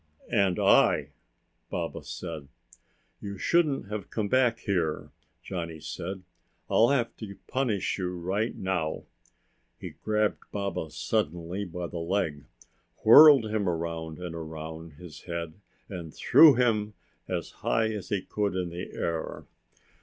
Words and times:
"And 0.31 0.57
I!" 0.57 1.09
Baba 1.69 2.01
said. 2.01 2.47
"You 3.21 3.37
shouldn't 3.37 3.87
have 3.89 4.09
come 4.09 4.29
back 4.29 4.57
here!" 4.57 5.11
Johnny 5.43 5.79
said. 5.79 6.23
"I'll 6.71 6.89
have 6.89 7.15
to 7.17 7.37
punish 7.45 7.99
you 7.99 8.17
right 8.17 8.55
now!" 8.55 9.03
He 9.79 9.91
grabbed 9.91 10.39
Baba 10.51 10.89
suddenly 10.89 11.65
by 11.65 11.85
the 11.85 11.99
leg, 11.99 12.45
whirled 13.03 13.45
him 13.45 13.69
around 13.69 14.17
and 14.17 14.33
around 14.33 14.93
above 14.93 14.97
his 14.97 15.21
head 15.25 15.53
and 15.87 16.11
threw 16.11 16.55
him 16.55 16.95
as 17.27 17.51
high 17.61 17.91
as 17.91 18.09
he 18.09 18.23
could 18.23 18.55
in 18.55 18.69
the 18.69 18.91
air. 18.95 19.45